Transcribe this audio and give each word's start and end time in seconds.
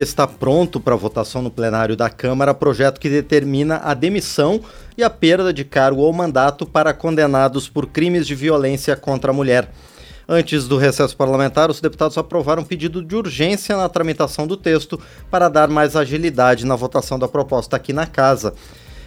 Está 0.00 0.28
pronto 0.28 0.78
para 0.78 0.94
votação 0.94 1.42
no 1.42 1.50
plenário 1.50 1.96
da 1.96 2.08
Câmara 2.08 2.54
projeto 2.54 3.00
que 3.00 3.10
determina 3.10 3.78
a 3.78 3.94
demissão 3.94 4.60
e 4.96 5.02
a 5.02 5.10
perda 5.10 5.52
de 5.52 5.64
cargo 5.64 6.02
ou 6.02 6.12
mandato 6.12 6.64
para 6.64 6.94
condenados 6.94 7.68
por 7.68 7.84
crimes 7.84 8.24
de 8.24 8.32
violência 8.32 8.94
contra 8.94 9.32
a 9.32 9.34
mulher. 9.34 9.72
Antes 10.28 10.68
do 10.68 10.78
recesso 10.78 11.16
parlamentar, 11.16 11.68
os 11.68 11.80
deputados 11.80 12.16
aprovaram 12.16 12.62
um 12.62 12.64
pedido 12.64 13.02
de 13.02 13.16
urgência 13.16 13.76
na 13.76 13.88
tramitação 13.88 14.46
do 14.46 14.56
texto 14.56 15.00
para 15.28 15.48
dar 15.48 15.66
mais 15.66 15.96
agilidade 15.96 16.64
na 16.64 16.76
votação 16.76 17.18
da 17.18 17.26
proposta 17.26 17.74
aqui 17.74 17.92
na 17.92 18.06
casa. 18.06 18.54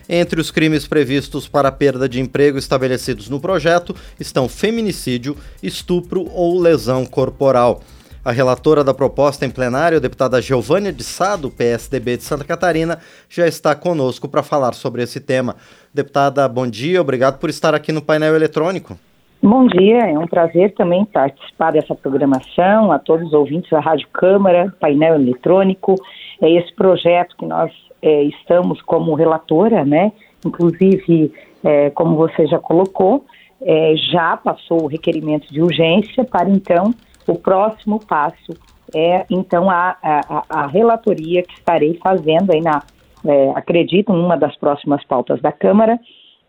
Entre 0.09 0.41
os 0.41 0.51
crimes 0.51 0.85
previstos 0.85 1.47
para 1.47 1.71
perda 1.71 2.09
de 2.09 2.19
emprego 2.19 2.57
estabelecidos 2.57 3.29
no 3.29 3.39
projeto 3.39 3.95
estão 4.19 4.49
feminicídio, 4.49 5.37
estupro 5.63 6.29
ou 6.33 6.59
lesão 6.59 7.05
corporal. 7.05 7.81
A 8.23 8.31
relatora 8.31 8.83
da 8.83 8.93
proposta 8.93 9.47
em 9.47 9.49
plenário, 9.49 9.97
a 9.97 9.99
deputada 9.99 10.39
Giovânia 10.39 10.93
de 10.93 11.03
Sá, 11.03 11.35
do 11.35 11.49
PSDB 11.49 12.17
de 12.17 12.23
Santa 12.23 12.43
Catarina, 12.43 12.99
já 13.27 13.47
está 13.47 13.73
conosco 13.73 14.29
para 14.29 14.43
falar 14.43 14.73
sobre 14.73 15.01
esse 15.01 15.19
tema. 15.19 15.55
Deputada, 15.91 16.47
bom 16.47 16.67
dia, 16.67 17.01
obrigado 17.01 17.39
por 17.39 17.49
estar 17.49 17.73
aqui 17.73 17.91
no 17.91 17.99
painel 17.99 18.35
eletrônico. 18.35 18.95
Bom 19.41 19.65
dia, 19.65 20.01
é 20.01 20.19
um 20.19 20.27
prazer 20.27 20.71
também 20.75 21.03
participar 21.03 21.71
dessa 21.71 21.95
programação, 21.95 22.91
a 22.91 22.99
todos 22.99 23.25
os 23.25 23.33
ouvintes 23.33 23.71
da 23.71 23.79
Rádio 23.79 24.07
Câmara, 24.13 24.71
painel 24.79 25.15
eletrônico, 25.15 25.95
é 26.39 26.51
esse 26.51 26.71
projeto 26.75 27.35
que 27.35 27.47
nós 27.47 27.71
é, 28.03 28.21
estamos 28.25 28.79
como 28.83 29.15
relatora, 29.15 29.83
né, 29.83 30.11
inclusive, 30.45 31.33
é, 31.63 31.89
como 31.89 32.15
você 32.15 32.45
já 32.45 32.59
colocou, 32.59 33.25
é, 33.63 33.95
já 34.11 34.37
passou 34.37 34.83
o 34.83 34.87
requerimento 34.87 35.51
de 35.51 35.59
urgência 35.59 36.23
para 36.23 36.47
então 36.47 36.93
o 37.27 37.37
próximo 37.37 37.99
passo 38.05 38.53
é, 38.93 39.25
então, 39.29 39.69
a, 39.69 39.97
a, 40.01 40.43
a 40.49 40.67
relatoria 40.67 41.43
que 41.43 41.53
estarei 41.53 41.97
fazendo 42.03 42.51
aí 42.51 42.61
na, 42.61 42.83
é, 43.25 43.51
acredito, 43.51 44.11
numa 44.11 44.35
das 44.35 44.55
próximas 44.57 45.03
pautas 45.05 45.41
da 45.41 45.51
Câmara, 45.51 45.99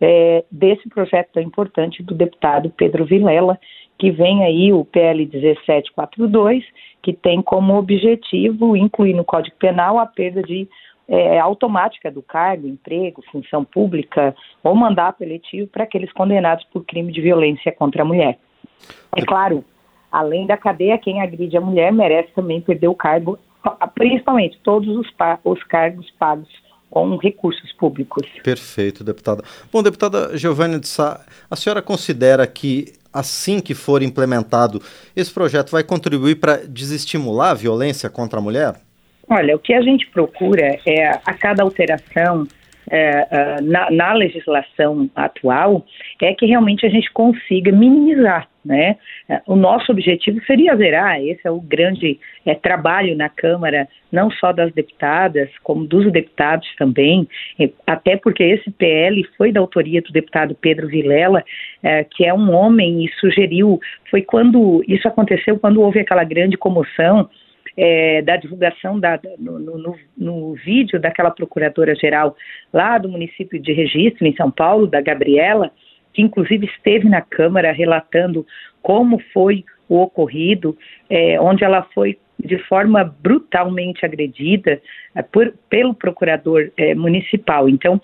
é, 0.01 0.43
desse 0.51 0.89
projeto 0.89 1.29
tão 1.33 1.43
importante 1.43 2.03
do 2.03 2.13
deputado 2.13 2.69
Pedro 2.69 3.05
Vilela, 3.05 3.57
que 3.97 4.11
vem 4.11 4.43
aí 4.43 4.73
o 4.73 4.83
PL 4.83 5.25
1742, 5.25 6.63
que 7.01 7.13
tem 7.13 7.41
como 7.41 7.77
objetivo 7.77 8.75
incluir 8.75 9.13
no 9.13 9.23
Código 9.23 9.55
Penal 9.57 9.97
a 9.97 10.05
perda 10.05 10.41
de 10.43 10.67
é, 11.07 11.39
automática 11.39 12.11
do 12.11 12.21
cargo, 12.21 12.67
emprego, 12.67 13.23
função 13.31 13.63
pública 13.63 14.35
ou 14.63 14.75
mandato 14.75 15.21
eletivo 15.21 15.67
para 15.67 15.83
aqueles 15.83 16.11
condenados 16.11 16.65
por 16.65 16.83
crime 16.83 17.11
de 17.11 17.21
violência 17.21 17.71
contra 17.71 18.01
a 18.01 18.05
mulher. 18.05 18.37
É 19.15 19.21
claro, 19.21 19.63
além 20.13 20.45
da 20.45 20.55
cadeia, 20.55 20.95
quem 20.99 21.21
agride 21.21 21.57
a 21.57 21.61
mulher 21.61 21.91
merece 21.91 22.29
também 22.35 22.61
perder 22.61 22.87
o 22.87 22.93
cargo, 22.93 23.39
principalmente 23.95 24.59
todos 24.63 24.87
os, 24.95 25.07
os 25.43 25.63
cargos 25.63 26.09
pagos 26.19 26.47
com 26.87 27.17
recursos 27.17 27.73
públicos. 27.73 28.21
Perfeito, 28.43 29.03
deputada. 29.03 29.43
Bom, 29.71 29.81
deputada 29.81 30.37
Giovanni 30.37 30.79
de 30.79 30.87
Sá, 30.87 31.25
a 31.49 31.55
senhora 31.55 31.81
considera 31.81 32.45
que 32.45 32.93
assim 33.11 33.59
que 33.59 33.73
for 33.73 34.03
implementado, 34.03 34.79
esse 35.15 35.33
projeto 35.33 35.71
vai 35.71 35.83
contribuir 35.83 36.35
para 36.35 36.57
desestimular 36.57 37.51
a 37.51 37.55
violência 37.55 38.09
contra 38.09 38.37
a 38.37 38.41
mulher? 38.41 38.75
Olha, 39.27 39.55
o 39.55 39.59
que 39.59 39.73
a 39.73 39.81
gente 39.81 40.07
procura 40.11 40.77
é, 40.85 41.07
a 41.25 41.33
cada 41.33 41.63
alteração, 41.63 42.47
é, 42.89 43.27
é, 43.31 43.61
na, 43.61 43.89
na, 43.89 44.13
legislação 44.13 45.09
atual 45.15 45.85
é 46.21 46.33
que 46.33 46.45
realmente 46.45 46.85
a 46.85 46.89
gente 46.89 47.11
consiga 47.11 47.71
minimizar, 47.71 48.47
né? 48.63 48.97
O 49.47 49.55
nosso 49.55 49.91
objetivo 49.91 50.39
seria 50.45 50.75
zerar, 50.75 51.21
esse 51.21 51.41
é 51.45 51.51
o 51.51 51.59
grande 51.59 52.19
é, 52.45 52.55
trabalho 52.55 53.15
na 53.15 53.29
Câmara, 53.29 53.87
não 54.11 54.29
só 54.31 54.51
das 54.51 54.71
deputadas, 54.73 55.49
como 55.63 55.85
dos 55.85 56.11
deputados 56.11 56.67
também, 56.77 57.27
até 57.85 58.15
porque 58.15 58.43
esse 58.43 58.71
PL 58.71 59.23
foi 59.37 59.51
da 59.51 59.59
autoria 59.59 60.01
do 60.01 60.11
deputado 60.11 60.55
Pedro 60.55 60.87
Vilela, 60.87 61.43
é, 61.81 62.03
que 62.03 62.25
é 62.25 62.33
um 62.33 62.53
homem 62.53 63.03
e 63.03 63.09
sugeriu, 63.19 63.79
foi 64.09 64.21
quando, 64.21 64.83
isso 64.87 65.07
aconteceu 65.07 65.57
quando 65.59 65.81
houve 65.81 65.99
aquela 65.99 66.23
grande 66.23 66.57
comoção 66.57 67.29
é, 67.75 68.21
da 68.21 68.37
divulgação 68.37 68.99
da, 68.99 69.19
no, 69.39 69.59
no, 69.59 69.95
no, 70.17 70.53
vídeo 70.53 70.99
daquela 70.99 71.31
procuradora-geral 71.31 72.35
lá 72.71 72.97
do 72.97 73.09
município 73.09 73.59
de 73.59 73.73
Registro, 73.73 74.27
em 74.27 74.35
São 74.35 74.51
Paulo, 74.51 74.87
da 74.87 75.01
Gabriela, 75.01 75.71
que 76.13 76.21
inclusive 76.21 76.65
esteve 76.67 77.09
na 77.09 77.21
Câmara 77.21 77.71
relatando 77.71 78.45
como 78.81 79.19
foi 79.33 79.65
o 79.89 80.01
ocorrido, 80.01 80.77
é, 81.09 81.39
onde 81.39 81.63
ela 81.63 81.83
foi 81.93 82.17
de 82.39 82.57
forma 82.67 83.03
brutalmente 83.03 84.05
agredida 84.05 84.81
é, 85.15 85.21
por, 85.21 85.53
pelo 85.69 85.93
procurador 85.93 86.71
é, 86.77 86.93
municipal. 86.93 87.69
Então, 87.69 88.01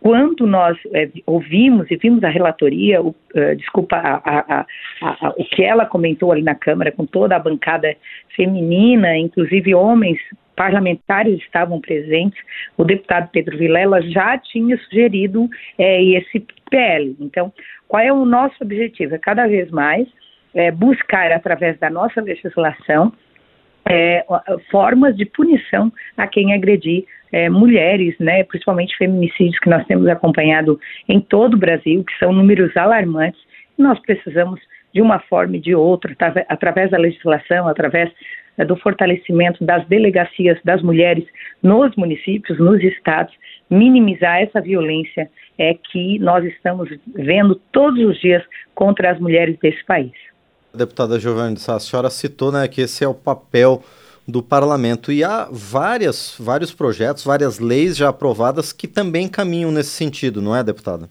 quando 0.00 0.46
nós 0.46 0.78
é, 0.92 1.08
ouvimos 1.26 1.90
e 1.90 1.96
vimos 1.96 2.22
a 2.22 2.28
relatoria, 2.28 3.02
o, 3.02 3.08
uh, 3.08 3.56
desculpa, 3.56 3.96
a, 3.96 4.20
a, 4.24 4.66
a, 5.02 5.30
o 5.30 5.44
que 5.44 5.64
ela 5.64 5.86
comentou 5.86 6.30
ali 6.30 6.42
na 6.42 6.54
Câmara, 6.54 6.92
com 6.92 7.06
toda 7.06 7.34
a 7.34 7.40
bancada 7.40 7.96
feminina, 8.34 9.16
inclusive 9.16 9.74
homens 9.74 10.18
parlamentares 10.54 11.38
estavam 11.40 11.80
presentes, 11.80 12.40
o 12.78 12.84
deputado 12.84 13.30
Pedro 13.30 13.58
Vilela 13.58 14.00
já 14.02 14.38
tinha 14.38 14.76
sugerido 14.78 15.48
é, 15.78 16.02
esse 16.02 16.44
PL. 16.70 17.16
Então, 17.20 17.52
qual 17.86 18.02
é 18.02 18.12
o 18.12 18.24
nosso 18.24 18.56
objetivo? 18.62 19.14
É 19.14 19.18
cada 19.18 19.46
vez 19.46 19.70
mais 19.70 20.08
é, 20.54 20.70
buscar, 20.70 21.30
através 21.32 21.78
da 21.78 21.90
nossa 21.90 22.20
legislação, 22.20 23.12
é, 23.88 24.24
formas 24.70 25.16
de 25.16 25.24
punição 25.24 25.92
a 26.16 26.26
quem 26.26 26.52
agredir 26.52 27.04
é, 27.32 27.48
mulheres, 27.48 28.14
né, 28.18 28.44
principalmente 28.44 28.96
feminicídios 28.96 29.58
que 29.58 29.70
nós 29.70 29.84
temos 29.86 30.06
acompanhado 30.08 30.78
em 31.08 31.20
todo 31.20 31.54
o 31.54 31.58
Brasil, 31.58 32.04
que 32.04 32.18
são 32.18 32.32
números 32.32 32.76
alarmantes, 32.76 33.40
nós 33.78 33.98
precisamos, 34.00 34.60
de 34.92 35.02
uma 35.02 35.18
forma 35.20 35.56
e 35.56 35.60
de 35.60 35.74
outra, 35.74 36.16
através 36.48 36.90
da 36.90 36.98
legislação, 36.98 37.68
através 37.68 38.10
é, 38.58 38.64
do 38.64 38.76
fortalecimento 38.76 39.64
das 39.64 39.86
delegacias 39.86 40.58
das 40.64 40.82
mulheres 40.82 41.24
nos 41.62 41.94
municípios, 41.96 42.58
nos 42.58 42.82
estados, 42.82 43.34
minimizar 43.68 44.40
essa 44.40 44.60
violência 44.60 45.28
é, 45.58 45.74
que 45.74 46.18
nós 46.18 46.44
estamos 46.44 46.88
vendo 47.14 47.56
todos 47.72 48.02
os 48.02 48.18
dias 48.18 48.42
contra 48.74 49.10
as 49.10 49.20
mulheres 49.20 49.58
desse 49.58 49.84
país. 49.84 50.12
Deputada 50.76 51.18
Giovanni, 51.18 51.56
a 51.68 51.80
senhora 51.80 52.10
citou 52.10 52.52
né, 52.52 52.68
que 52.68 52.82
esse 52.82 53.02
é 53.02 53.08
o 53.08 53.14
papel 53.14 53.82
do 54.28 54.42
parlamento 54.42 55.12
e 55.12 55.22
há 55.22 55.48
várias, 55.50 56.36
vários 56.38 56.72
projetos, 56.74 57.24
várias 57.24 57.58
leis 57.58 57.96
já 57.96 58.08
aprovadas 58.08 58.72
que 58.72 58.88
também 58.88 59.28
caminham 59.28 59.70
nesse 59.70 59.90
sentido, 59.90 60.42
não 60.42 60.54
é, 60.54 60.64
deputada? 60.64 61.08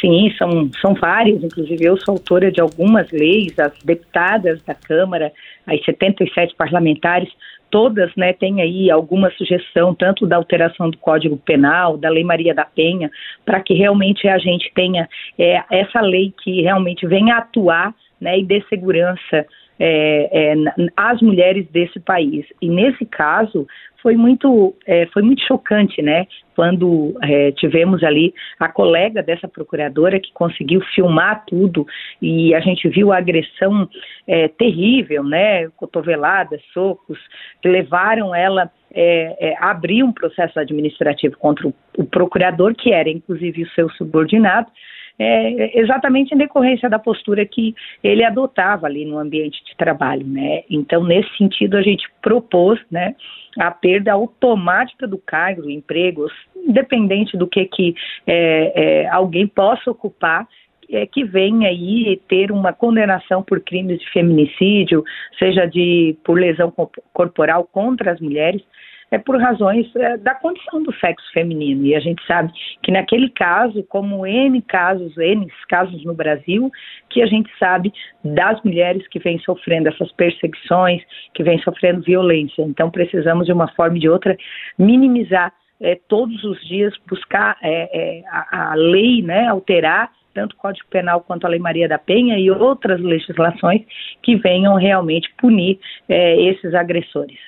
Sim, 0.00 0.30
são, 0.36 0.70
são 0.80 0.94
várias, 0.94 1.42
inclusive 1.42 1.82
eu 1.82 1.96
sou 1.98 2.12
autora 2.12 2.52
de 2.52 2.60
algumas 2.60 3.10
leis, 3.10 3.58
as 3.58 3.72
deputadas 3.82 4.60
da 4.62 4.74
Câmara, 4.74 5.32
as 5.66 5.82
77 5.84 6.54
parlamentares, 6.56 7.30
todas 7.70 8.14
né, 8.14 8.32
têm 8.32 8.60
aí 8.60 8.90
alguma 8.90 9.30
sugestão, 9.32 9.94
tanto 9.94 10.26
da 10.26 10.36
alteração 10.36 10.90
do 10.90 10.98
Código 10.98 11.36
Penal, 11.38 11.96
da 11.96 12.10
Lei 12.10 12.24
Maria 12.24 12.54
da 12.54 12.64
Penha, 12.64 13.10
para 13.44 13.60
que 13.60 13.74
realmente 13.74 14.28
a 14.28 14.38
gente 14.38 14.70
tenha 14.74 15.08
é, 15.38 15.62
essa 15.70 16.00
lei 16.00 16.32
que 16.42 16.62
realmente 16.62 17.06
venha 17.06 17.38
atuar 17.38 17.94
né, 18.20 18.38
e 18.38 18.44
dê 18.44 18.62
segurança 18.68 19.46
é, 19.78 20.52
é, 20.52 20.54
às 20.96 21.20
mulheres 21.20 21.66
desse 21.68 22.00
país. 22.00 22.46
E 22.60 22.68
nesse 22.68 23.04
caso 23.04 23.66
foi 24.02 24.16
muito, 24.16 24.74
é, 24.86 25.06
foi 25.06 25.22
muito 25.22 25.42
chocante, 25.42 26.00
né? 26.00 26.26
Quando 26.54 27.18
é, 27.22 27.52
tivemos 27.52 28.02
ali 28.02 28.32
a 28.58 28.68
colega 28.68 29.22
dessa 29.22 29.48
procuradora 29.48 30.20
que 30.20 30.32
conseguiu 30.32 30.80
filmar 30.94 31.44
tudo 31.46 31.84
e 32.22 32.54
a 32.54 32.60
gente 32.60 32.88
viu 32.88 33.12
a 33.12 33.18
agressão 33.18 33.88
é, 34.26 34.48
terrível, 34.48 35.24
né? 35.24 35.68
Cotoveladas, 35.70 36.62
socos, 36.72 37.18
levaram 37.64 38.34
ela 38.34 38.70
é, 38.94 39.50
é, 39.50 39.56
abrir 39.58 40.02
um 40.02 40.12
processo 40.12 40.58
administrativo 40.58 41.36
contra 41.36 41.66
o, 41.66 41.74
o 41.98 42.04
procurador, 42.04 42.74
que 42.74 42.92
era 42.92 43.10
inclusive 43.10 43.64
o 43.64 43.70
seu 43.70 43.90
subordinado, 43.90 44.70
é, 45.18 45.78
exatamente 45.78 46.34
em 46.34 46.38
decorrência 46.38 46.88
da 46.88 46.98
postura 46.98 47.46
que 47.46 47.74
ele 48.02 48.24
adotava 48.24 48.86
ali 48.86 49.04
no 49.04 49.18
ambiente 49.18 49.64
de 49.64 49.76
trabalho, 49.76 50.26
né? 50.26 50.62
Então, 50.68 51.04
nesse 51.04 51.34
sentido, 51.36 51.76
a 51.76 51.82
gente 51.82 52.06
propôs, 52.20 52.78
né, 52.90 53.14
a 53.58 53.70
perda 53.70 54.12
automática 54.12 55.06
do 55.06 55.18
cargo, 55.18 55.62
do 55.62 55.70
emprego, 55.70 56.26
independente 56.54 57.36
do 57.36 57.46
que, 57.46 57.64
que 57.64 57.94
é, 58.26 58.72
é, 59.04 59.08
alguém 59.08 59.46
possa 59.46 59.90
ocupar, 59.90 60.46
é, 60.90 61.06
que 61.06 61.24
venha 61.24 61.68
aí 61.68 62.20
ter 62.28 62.52
uma 62.52 62.72
condenação 62.72 63.42
por 63.42 63.60
crimes 63.60 63.98
de 63.98 64.10
feminicídio, 64.10 65.02
seja 65.38 65.66
de 65.66 66.16
por 66.22 66.38
lesão 66.38 66.72
corporal 67.12 67.64
contra 67.64 68.12
as 68.12 68.20
mulheres, 68.20 68.62
é 69.10 69.18
por 69.18 69.40
razões 69.40 69.94
é, 69.96 70.16
da 70.16 70.34
condição 70.34 70.82
do 70.82 70.92
sexo 70.94 71.30
feminino. 71.32 71.84
E 71.84 71.94
a 71.94 72.00
gente 72.00 72.24
sabe 72.26 72.52
que 72.82 72.90
naquele 72.90 73.30
caso, 73.30 73.82
como 73.84 74.26
N 74.26 74.60
casos, 74.62 75.16
N 75.16 75.46
casos 75.68 76.04
no 76.04 76.14
Brasil, 76.14 76.70
que 77.08 77.22
a 77.22 77.26
gente 77.26 77.50
sabe 77.58 77.92
das 78.24 78.60
mulheres 78.62 79.06
que 79.08 79.18
vêm 79.18 79.38
sofrendo 79.40 79.88
essas 79.88 80.10
perseguições, 80.12 81.02
que 81.34 81.42
vêm 81.42 81.58
sofrendo 81.60 82.02
violência. 82.02 82.62
Então 82.62 82.90
precisamos 82.90 83.46
de 83.46 83.52
uma 83.52 83.68
forma 83.68 83.94
ou 83.94 84.00
de 84.00 84.08
outra 84.08 84.36
minimizar 84.78 85.52
é, 85.80 85.98
todos 86.08 86.42
os 86.44 86.60
dias 86.66 86.94
buscar 87.06 87.56
é, 87.62 87.88
é, 87.92 88.22
a, 88.28 88.72
a, 88.72 88.74
lei, 88.74 89.22
né, 89.22 89.46
alterar 89.46 90.10
tanto 90.36 90.52
o 90.52 90.56
Código 90.58 90.86
Penal 90.90 91.22
quanto 91.22 91.46
a 91.46 91.48
Lei 91.48 91.58
Maria 91.58 91.88
da 91.88 91.98
Penha 91.98 92.38
e 92.38 92.50
outras 92.50 93.00
legislações 93.00 93.80
que 94.22 94.36
venham 94.36 94.76
realmente 94.76 95.32
punir 95.40 95.80
é, 96.06 96.50
esses 96.50 96.74
agressores. 96.74 97.38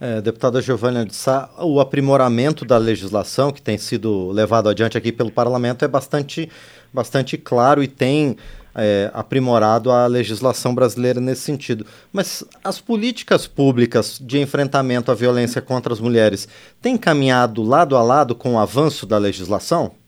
É, 0.00 0.20
deputada 0.20 0.60
Giovanna 0.60 1.06
de 1.06 1.14
Sá, 1.14 1.48
o 1.60 1.78
aprimoramento 1.78 2.64
da 2.64 2.76
legislação 2.76 3.52
que 3.52 3.62
tem 3.62 3.78
sido 3.78 4.32
levado 4.32 4.68
adiante 4.68 4.98
aqui 4.98 5.12
pelo 5.12 5.30
parlamento 5.30 5.84
é 5.84 5.88
bastante, 5.88 6.50
bastante 6.92 7.38
claro 7.38 7.80
e 7.80 7.86
tem 7.86 8.36
é, 8.74 9.08
aprimorado 9.14 9.92
a 9.92 10.08
legislação 10.08 10.74
brasileira 10.74 11.20
nesse 11.20 11.42
sentido. 11.42 11.86
Mas 12.12 12.44
as 12.64 12.80
políticas 12.80 13.46
públicas 13.46 14.18
de 14.20 14.40
enfrentamento 14.40 15.12
à 15.12 15.14
violência 15.14 15.62
contra 15.62 15.92
as 15.92 16.00
mulheres 16.00 16.48
têm 16.80 16.96
caminhado 16.96 17.62
lado 17.62 17.96
a 17.96 18.02
lado 18.02 18.34
com 18.34 18.54
o 18.54 18.58
avanço 18.58 19.06
da 19.06 19.18
legislação? 19.18 20.01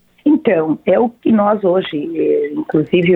Então, 0.46 0.78
é 0.84 1.00
o 1.00 1.08
que 1.08 1.32
nós 1.32 1.64
hoje, 1.64 2.10
eh, 2.14 2.52
inclusive, 2.52 3.14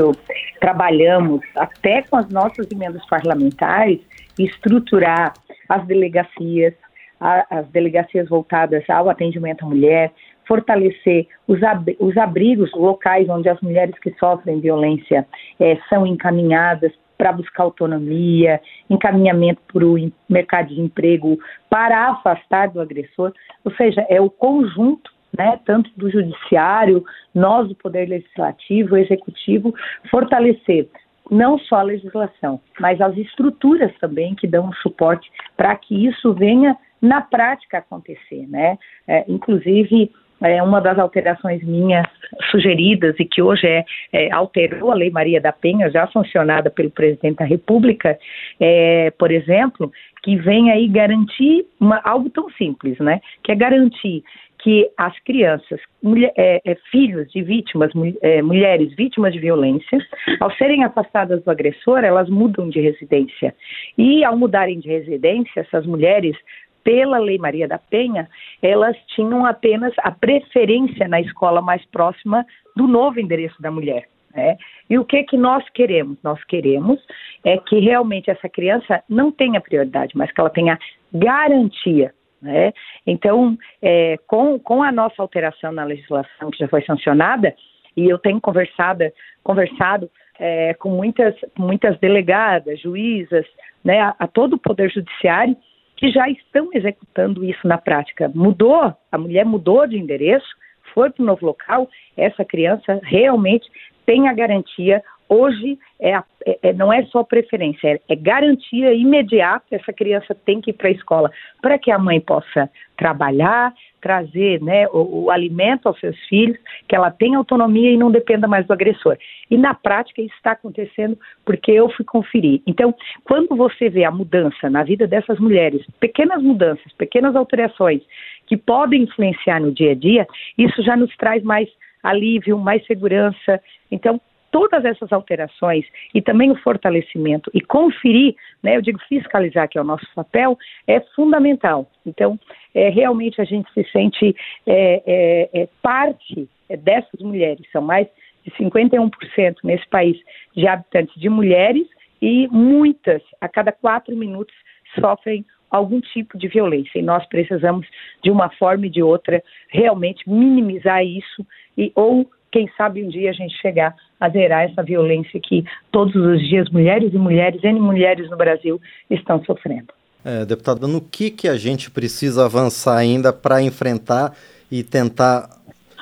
trabalhamos 0.58 1.42
até 1.54 2.00
com 2.00 2.16
as 2.16 2.26
nossas 2.30 2.66
emendas 2.72 3.04
parlamentares, 3.04 4.00
estruturar 4.38 5.34
as 5.69 5.86
delegacias, 5.86 6.72
as 7.20 7.69
delegacias 7.69 8.30
voltadas 8.30 8.82
ao 8.88 9.10
atendimento 9.10 9.62
à 9.62 9.69
mulher, 9.69 10.10
fortalecer 10.46 11.26
os, 11.46 11.62
ab 11.62 11.94
os 12.00 12.16
abrigos 12.16 12.72
locais 12.72 13.28
onde 13.28 13.50
as 13.50 13.60
mulheres 13.60 13.98
que 13.98 14.10
sofrem 14.19 14.60
violência 14.60 15.26
é, 15.60 15.76
são 15.90 16.06
encaminhadas 16.06 16.92
para 17.19 17.32
buscar 17.32 17.64
autonomia, 17.64 18.58
encaminhamento 18.88 19.60
para 19.70 19.84
o 19.84 19.96
mercado 20.31 20.69
de 20.69 20.81
emprego, 20.81 21.38
para 21.69 22.08
afastar 22.08 22.70
do 22.70 22.81
agressor, 22.81 23.34
ou 23.62 23.74
seja, 23.74 24.06
é 24.08 24.19
o 24.19 24.31
conjunto 24.31 25.18
né, 25.38 25.61
tanto 25.64 25.90
do 25.96 26.11
judiciário, 26.11 27.05
nós 27.35 27.69
do 27.69 27.75
poder 27.76 28.08
legislativo, 28.08 28.96
executivo, 28.96 29.73
fortalecer 30.11 30.88
não 31.31 31.58
só 31.58 31.76
a 31.76 31.82
legislação, 31.82 32.58
mas 32.81 33.00
as 33.00 33.17
estruturas 33.17 33.93
também 34.00 34.35
que 34.35 34.46
dão 34.46 34.73
suporte 34.82 35.31
para 35.56 35.76
que 35.76 36.06
isso 36.06 36.32
venha 36.32 36.76
na 37.02 37.20
prática 37.20 37.79
acontecer, 37.79 38.46
né? 38.49 38.79
É, 39.06 39.25
inclusive 39.29 40.11
é 40.40 40.62
uma 40.62 40.81
das 40.81 40.99
alterações 40.99 41.62
minhas 41.64 42.06
sugeridas 42.50 43.17
e 43.19 43.25
que 43.25 43.43
hoje 43.43 43.67
é, 43.67 43.84
é, 44.12 44.32
alterou 44.32 44.93
a 44.93 44.94
Lei 44.94 45.11
Maria 45.11 45.41
da 45.41 45.52
Penha, 45.52 45.91
já 45.91 46.06
sancionada 46.08 46.70
pelo 46.70 46.91
presidente 46.91 47.38
da 47.38 47.44
República, 47.44 48.17
é, 48.61 49.11
por 49.19 49.32
exemplo, 49.32 49.91
que 50.23 50.37
vem 50.37 50.70
aí 50.70 50.87
garantir 50.88 51.67
uma, 51.81 52.00
algo 52.05 52.31
tão 52.31 52.49
simples, 52.50 52.99
né? 52.99 53.20
Que 53.43 53.52
é 53.52 53.55
garantir 53.55 54.23
que 54.58 54.90
as 54.96 55.19
crianças, 55.20 55.81
mulher, 56.02 56.32
é, 56.37 56.60
é, 56.64 56.75
filhos 56.90 57.31
de 57.31 57.43
vítimas, 57.43 57.90
é, 58.22 58.43
mulheres 58.43 58.94
vítimas 58.94 59.32
de 59.32 59.38
violência, 59.38 59.99
ao 60.40 60.50
serem 60.52 60.84
afastadas 60.84 61.43
do 61.43 61.50
agressor, 61.50 62.05
elas 62.05 62.28
mudam 62.28 62.69
de 62.69 62.81
residência. 62.81 63.55
E 63.96 64.25
ao 64.25 64.37
mudarem 64.37 64.81
de 64.81 64.88
residência, 64.88 65.60
essas 65.60 65.87
mulheres, 65.87 66.37
pela 66.82 67.19
Lei 67.19 67.38
Maria 67.38 67.69
da 67.69 67.78
Penha, 67.78 68.28
elas 68.62 68.96
tinham 69.14 69.46
apenas 69.46 69.93
a 69.99 70.10
preferência 70.10 71.06
na 71.06 71.20
escola 71.20 71.62
mais 71.62 71.84
próxima 71.87 72.44
do 72.75 72.87
novo 72.87 73.20
endereço 73.20 73.60
da 73.62 73.70
mulher. 73.70 74.08
Né? 74.34 74.56
E 74.90 74.99
o 74.99 75.05
que 75.05 75.22
que 75.25 75.37
nós 75.37 75.69
queremos? 75.70 76.19
Nós 76.22 76.43
queremos 76.44 77.00
é 77.44 77.58
que 77.58 77.78
realmente 77.78 78.31
essa 78.31 78.49
criança 78.49 79.02
não 79.08 79.31
tenha 79.31 79.60
prioridade, 79.60 80.16
mas 80.16 80.32
que 80.32 80.40
ela 80.40 80.50
tenha 80.50 80.78
garantia 81.12 82.12
né? 82.40 82.73
Então, 83.06 83.56
é, 83.82 84.17
com, 84.26 84.58
com 84.58 84.82
a 84.82 84.93
nossa 84.93 85.20
alteração 85.20 85.73
na 85.73 85.85
legislação 85.85 86.50
que 86.50 86.58
já 86.58 86.69
foi 86.69 86.82
sancionada, 86.82 87.55
e 87.96 88.08
eu 88.08 88.19
tenho 88.19 88.40
conversado, 88.40 90.11
é, 90.38 90.75
com 90.75 90.90
muitas, 90.90 91.35
muitas 91.58 91.99
delegadas, 91.99 92.81
juízas, 92.81 93.44
né, 93.85 94.00
a, 94.00 94.14
a 94.19 94.26
todo 94.29 94.55
o 94.55 94.58
Poder 94.58 94.90
Judiciário, 94.90 95.56
que 95.96 96.11
já 96.11 96.29
estão 96.29 96.70
executando 96.73 97.44
isso 97.44 97.67
na 97.67 97.76
prática. 97.76 98.31
Mudou, 98.32 98.94
a 99.11 99.19
mulher 99.19 99.44
mudou 99.44 99.84
de 99.87 99.99
endereço, 99.99 100.46
foi 100.94 101.11
para 101.11 101.23
o 101.23 101.26
novo 101.26 101.44
local, 101.44 101.88
essa 102.17 102.44
criança 102.44 103.00
realmente 103.02 103.69
tem 104.06 104.29
a 104.29 104.32
garantia 104.32 105.02
Hoje 105.28 105.78
é, 106.00 106.12
é, 106.12 106.25
é, 106.62 106.72
não 106.72 106.90
é 106.90 107.04
só 107.06 107.22
preferência, 107.22 107.88
é, 107.88 108.00
é, 108.08 108.16
garantia 108.16 108.94
imediata. 108.94 109.64
Essa 109.70 109.92
criança 109.92 110.34
tem 110.34 110.60
que 110.60 110.70
ir 110.70 110.72
para 110.72 110.88
a 110.88 110.92
escola 110.92 111.30
para 111.60 111.78
que 111.78 111.90
a 111.90 111.98
mãe 111.98 112.20
possa 112.20 112.70
trabalhar, 112.96 113.75
trazer 114.00 114.62
né, 114.62 114.88
o, 114.88 115.25
o, 115.25 115.30
alimento 115.30 115.86
aos 115.86 116.00
seus 116.00 116.19
filhos, 116.26 116.56
que 116.88 116.96
ela 116.96 117.10
tenha 117.10 117.36
autonomia 117.36 117.90
e 117.90 117.96
não 117.96 118.10
dependa 118.10 118.48
mais 118.48 118.66
do 118.66 118.72
agressor. 118.72 119.19
E 119.50 119.58
na 119.58 119.75
prática 119.75 120.22
isso 120.22 120.34
está 120.36 120.52
acontecendo 120.52 121.19
porque 121.44 121.72
eu 121.72 121.90
fui 121.90 122.04
conferir. 122.04 122.62
Então, 122.66 122.94
quando 123.24 123.54
você 123.54 123.90
vê 123.90 124.04
a 124.04 124.10
mudança 124.10 124.70
na 124.70 124.82
vida 124.82 125.06
dessas 125.06 125.38
mulheres, 125.38 125.84
pequenas 126.00 126.42
mudanças, 126.42 126.90
pequenas 126.94 127.36
alterações 127.36 128.00
que 128.46 128.56
podem 128.56 129.02
influenciar 129.02 129.60
no 129.60 129.72
dia 129.72 129.92
a 129.92 129.94
dia, 129.94 130.26
isso 130.56 130.82
já 130.82 130.96
nos 130.96 131.14
traz 131.16 131.42
mais 131.42 131.69
alívio, 132.02 132.58
mais 132.58 132.84
segurança. 132.86 133.60
Então, 133.90 134.20
todas 134.50 134.84
essas 134.84 135.12
alterações 135.12 135.84
e 136.14 136.22
também 136.22 136.50
o 136.50 136.56
fortalecimento 136.56 137.50
e 137.54 137.60
conferir, 137.60 138.34
né, 138.62 138.76
eu 138.76 138.82
digo 138.82 138.98
fiscalizar, 139.08 139.68
que 139.68 139.78
é 139.78 139.80
o 139.80 139.84
nosso 139.84 140.06
papel, 140.14 140.58
é 140.86 141.00
fundamental. 141.14 141.90
Então, 142.06 142.38
é, 142.74 142.88
realmente 142.88 143.40
a 143.40 143.44
gente 143.44 143.72
se 143.72 143.84
sente 143.90 144.34
é, 144.66 145.02
é, 145.06 145.62
é 145.62 145.68
parte 145.82 146.48
dessas 146.68 147.20
mulheres, 147.20 147.66
são 147.72 147.82
mais 147.82 148.06
de 148.44 148.50
51% 148.52 149.56
nesse 149.64 149.86
país 149.88 150.16
de 150.56 150.66
habitantes 150.66 151.14
de 151.20 151.28
mulheres 151.28 151.86
e 152.20 152.48
muitas, 152.48 153.22
a 153.40 153.48
cada 153.48 153.72
quatro 153.72 154.16
minutos, 154.16 154.54
sofrem 154.98 155.44
algum 155.70 156.00
tipo 156.00 156.38
de 156.38 156.48
violência. 156.48 156.98
E 156.98 157.02
nós 157.02 157.26
precisamos, 157.26 157.86
de 158.22 158.30
uma 158.30 158.48
forma 158.50 158.86
e 158.86 158.90
de 158.90 159.02
outra, 159.02 159.42
realmente 159.68 160.28
minimizar 160.28 161.04
isso 161.04 161.46
e 161.76 161.92
ou 161.94 162.28
quem 162.50 162.68
sabe 162.76 163.04
um 163.04 163.08
dia 163.08 163.30
a 163.30 163.32
gente 163.32 163.54
chegar 163.60 163.94
a 164.20 164.28
zerar 164.28 164.64
essa 164.64 164.82
violência 164.82 165.40
que 165.40 165.64
todos 165.92 166.14
os 166.14 166.40
dias 166.48 166.68
mulheres 166.70 167.12
e 167.12 167.18
mulheres, 167.18 167.62
N 167.62 167.78
mulheres 167.78 168.28
no 168.30 168.36
Brasil, 168.36 168.80
estão 169.08 169.42
sofrendo. 169.44 169.92
É, 170.24 170.44
deputada, 170.44 170.86
no 170.86 171.00
que, 171.00 171.30
que 171.30 171.48
a 171.48 171.56
gente 171.56 171.90
precisa 171.90 172.44
avançar 172.44 172.96
ainda 172.96 173.32
para 173.32 173.62
enfrentar 173.62 174.34
e 174.70 174.82
tentar 174.82 175.48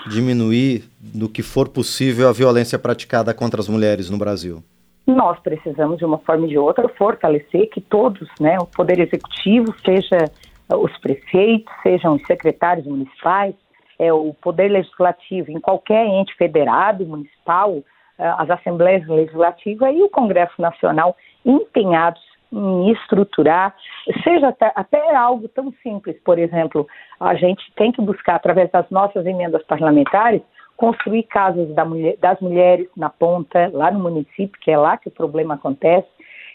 diminuir, 0.09 0.85
no 1.15 1.29
que 1.29 1.43
for 1.43 1.69
possível, 1.69 2.29
a 2.29 2.33
violência 2.33 2.79
praticada 2.79 3.35
contra 3.35 3.61
as 3.61 3.69
mulheres 3.69 4.09
no 4.09 4.17
Brasil? 4.17 4.63
Nós 5.07 5.39
precisamos, 5.41 5.99
de 5.99 6.05
uma 6.05 6.19
forma 6.19 6.45
ou 6.45 6.49
de 6.49 6.59
outra, 6.59 6.89
fortalecer 6.89 7.69
que 7.71 7.81
todos, 7.81 8.29
né, 8.41 8.57
o 8.59 8.67
Poder 8.67 8.99
Executivo, 8.99 9.75
seja 9.85 10.31
os 10.69 10.97
prefeitos, 10.99 11.73
sejam 11.83 12.15
os 12.15 12.27
secretários 12.27 12.87
municipais, 12.87 13.55
é, 13.99 14.13
o 14.13 14.35
poder 14.35 14.69
legislativo 14.69 15.51
em 15.51 15.61
qualquer 15.61 16.07
ente 16.07 16.35
federado, 16.37 17.05
municipal, 17.07 17.79
é, 18.19 18.27
as 18.39 18.51
assembleias 18.51 19.07
legislativas 19.07 19.95
e 19.95 20.03
o 20.03 20.09
Congresso 20.09 20.61
Nacional 20.61 21.17
empenhados 21.45 22.23
em 22.53 22.93
estruturar, 22.93 23.75
seja 24.23 24.49
até, 24.49 24.73
até 24.75 25.15
algo 25.15 25.49
tão 25.49 25.73
simples, 25.83 26.17
por 26.25 26.39
exemplo, 26.39 26.87
a 27.19 27.35
gente 27.35 27.63
tem 27.75 27.91
que 27.91 28.01
buscar, 28.01 28.37
através 28.37 28.71
das 28.71 28.89
nossas 28.89 29.27
emendas 29.27 29.63
parlamentares, 29.65 30.43
construir 30.77 31.25
casas 31.25 31.69
da 31.75 31.85
mulher, 31.85 32.17
das 32.19 32.39
mulheres 32.41 32.89
na 32.97 33.11
ponta, 33.11 33.71
lá 33.73 33.91
no 33.91 33.99
município, 33.99 34.61
que 34.61 34.71
é 34.71 34.79
lá 34.79 34.97
que 34.97 35.09
o 35.09 35.13
problema 35.13 35.55
acontece, 35.55 36.07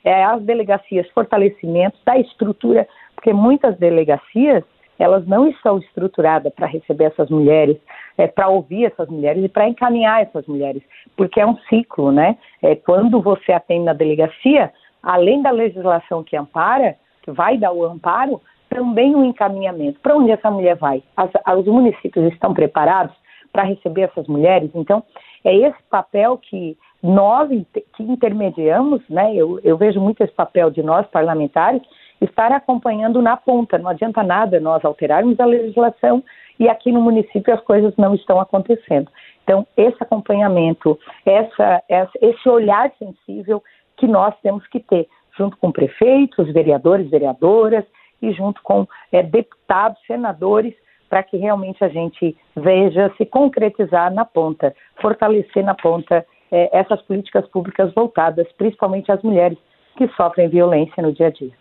é, 0.04 0.24
as 0.24 0.42
delegacias, 0.44 1.10
fortalecimento 1.10 1.98
da 2.06 2.18
estrutura, 2.18 2.88
porque 3.16 3.34
muitas 3.34 3.78
delegacias 3.78 4.64
elas 5.02 5.26
não 5.28 5.48
estão 5.48 5.80
estruturadas 5.80 6.54
para 6.54 6.68
receber 6.68 7.06
essas 7.06 7.30
mulheres, 7.30 7.78
é, 8.18 8.28
para 8.28 8.48
ouvir 8.48 8.86
essas 8.86 9.10
mulheres 9.10 9.44
e 9.44 9.50
para 9.50 9.68
encaminhar 9.68 10.22
essas 10.22 10.46
mulheres, 10.46 10.84
porque 11.18 11.42
é 11.42 11.46
um 11.46 11.58
ciclo, 11.70 12.12
né? 12.12 12.38
É, 12.62 12.76
quando 12.76 13.20
você 13.20 13.52
atende 13.52 13.86
na 13.86 13.94
delegacia, 13.94 14.72
além 15.02 15.42
da 15.42 15.50
legislação 15.50 16.24
que 16.24 16.38
ampara, 16.38 16.96
que 17.24 17.32
vai 17.32 17.58
dar 17.58 17.72
o 17.72 17.84
amparo, 17.84 18.40
também 18.70 19.16
o 19.16 19.24
encaminhamento. 19.24 20.00
Para 20.00 20.16
onde 20.16 20.32
essa 20.32 20.52
mulher 20.52 20.76
vai? 20.76 21.02
As, 21.18 21.30
os 21.58 21.66
municípios 21.66 22.32
estão 22.32 22.54
preparados 22.54 23.16
para 23.52 23.64
receber 23.64 24.04
essas 24.04 24.28
mulheres? 24.28 24.70
Então, 24.76 25.04
é 25.44 25.54
esse 25.56 25.82
papel 25.90 26.38
que 26.38 26.78
nós 27.02 27.50
que 27.96 28.04
intermediamos, 28.04 29.02
né? 29.10 29.34
Eu, 29.36 29.60
eu 29.64 29.76
vejo 29.78 30.00
muito 30.00 30.24
esse 30.24 30.34
papel 30.34 30.70
de 30.70 30.84
nós 30.84 31.08
parlamentares 31.08 31.82
estar 32.22 32.52
acompanhando 32.52 33.22
na 33.22 33.36
ponta. 33.36 33.78
Não 33.78 33.90
adianta 33.90 34.24
nada 34.24 34.60
nós 34.60 34.86
alterarmos 34.86 35.40
a 35.40 35.46
legislação 35.46 36.24
e 36.60 36.70
aqui 36.70 36.92
no 36.92 37.02
município 37.02 37.54
as 37.54 37.62
coisas 37.62 37.94
não 37.98 38.14
estão 38.14 38.40
acontecendo. 38.40 39.10
Então, 39.44 39.66
esse 39.76 39.98
acompanhamento, 40.02 40.98
essa, 41.26 41.84
essa, 41.90 42.12
esse 42.22 42.48
olhar 42.48 42.92
sensível 43.00 43.64
que 43.98 44.08
nós 44.08 44.34
temos 44.42 44.66
que 44.68 44.80
ter, 44.80 45.08
junto 45.38 45.58
com 45.58 45.72
prefeitos, 45.72 46.52
vereadores, 46.54 47.10
vereadoras 47.10 47.84
e 48.22 48.32
junto 48.32 48.62
com 48.62 48.88
é, 49.12 49.24
deputados, 49.24 50.00
senadores, 50.06 50.76
para 51.10 51.24
que 51.24 51.38
realmente 51.38 51.84
a 51.84 51.90
gente 51.90 52.38
veja 52.56 53.12
se 53.18 53.26
concretizar 53.26 54.14
na 54.14 54.24
ponta, 54.24 54.74
fortalecer 55.02 55.66
na 55.66 55.74
ponta 55.74 56.26
é, 56.52 56.70
essas 56.78 57.02
políticas 57.02 57.48
públicas 57.48 57.94
voltadas 57.94 58.48
principalmente 58.54 59.12
às 59.12 59.22
mulheres 59.22 59.58
que 59.98 60.08
sofrem 60.10 60.48
violência 60.48 61.02
no 61.02 61.12
dia 61.12 61.28
a 61.28 61.32
dia. 61.32 61.61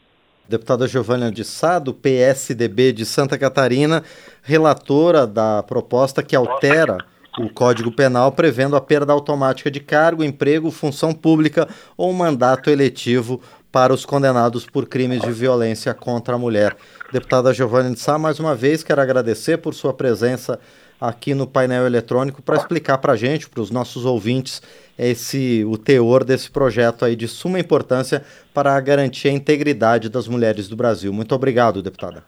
Deputada 0.50 0.88
Giovânia 0.88 1.30
de 1.30 1.44
Sá, 1.44 1.78
do 1.78 1.94
PSDB 1.94 2.92
de 2.92 3.06
Santa 3.06 3.38
Catarina, 3.38 4.02
relatora 4.42 5.24
da 5.24 5.62
proposta 5.62 6.24
que 6.24 6.34
altera 6.34 6.98
o 7.38 7.48
Código 7.48 7.92
Penal 7.92 8.32
prevendo 8.32 8.74
a 8.74 8.80
perda 8.80 9.12
automática 9.12 9.70
de 9.70 9.78
cargo, 9.78 10.24
emprego, 10.24 10.72
função 10.72 11.12
pública 11.12 11.68
ou 11.96 12.12
mandato 12.12 12.68
eletivo 12.68 13.40
para 13.70 13.94
os 13.94 14.04
condenados 14.04 14.66
por 14.66 14.88
crimes 14.88 15.22
de 15.22 15.30
violência 15.30 15.94
contra 15.94 16.34
a 16.34 16.38
mulher. 16.38 16.76
Deputada 17.12 17.54
Giovanni 17.54 17.94
de 17.94 18.00
Sá, 18.00 18.18
mais 18.18 18.40
uma 18.40 18.56
vez 18.56 18.82
quero 18.82 19.00
agradecer 19.00 19.58
por 19.58 19.72
sua 19.72 19.94
presença 19.94 20.58
aqui 21.00 21.34
no 21.34 21.46
painel 21.46 21.86
eletrônico 21.86 22.42
para 22.42 22.56
explicar 22.56 22.98
para 22.98 23.14
a 23.14 23.16
gente, 23.16 23.48
para 23.48 23.60
os 23.60 23.70
nossos 23.70 24.04
ouvintes, 24.04 24.62
esse 24.98 25.64
o 25.64 25.78
teor 25.78 26.24
desse 26.24 26.50
projeto 26.50 27.04
aí 27.04 27.16
de 27.16 27.26
suma 27.26 27.58
importância 27.58 28.22
para 28.52 28.78
garantir 28.80 29.28
a 29.28 29.32
integridade 29.32 30.08
das 30.08 30.28
mulheres 30.28 30.68
do 30.68 30.76
Brasil. 30.76 31.12
Muito 31.12 31.34
obrigado, 31.34 31.82
deputada. 31.82 32.22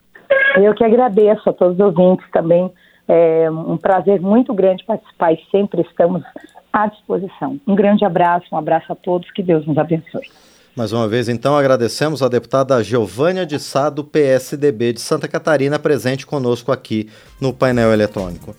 Eu 0.56 0.74
que 0.74 0.84
agradeço 0.84 1.48
a 1.48 1.52
todos 1.52 1.74
os 1.74 1.80
ouvintes 1.80 2.26
também. 2.32 2.70
É 3.08 3.50
um 3.50 3.76
prazer 3.76 4.20
muito 4.20 4.54
grande 4.54 4.84
participar 4.84 5.32
e 5.32 5.38
sempre 5.50 5.82
estamos 5.82 6.22
à 6.72 6.86
disposição. 6.86 7.60
Um 7.66 7.74
grande 7.74 8.04
abraço, 8.04 8.46
um 8.52 8.56
abraço 8.56 8.92
a 8.92 8.94
todos, 8.94 9.30
que 9.32 9.42
Deus 9.42 9.66
nos 9.66 9.76
abençoe. 9.76 10.26
Mais 10.74 10.90
uma 10.90 11.06
vez, 11.06 11.28
então, 11.28 11.54
agradecemos 11.54 12.22
a 12.22 12.28
deputada 12.28 12.82
Giovânia 12.82 13.44
de 13.44 13.58
Sá, 13.58 13.90
do 13.90 14.02
PSDB 14.02 14.94
de 14.94 15.02
Santa 15.02 15.28
Catarina, 15.28 15.78
presente 15.78 16.26
conosco 16.26 16.72
aqui 16.72 17.10
no 17.38 17.52
painel 17.52 17.92
eletrônico. 17.92 18.56